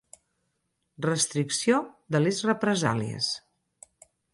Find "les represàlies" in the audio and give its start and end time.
2.25-3.33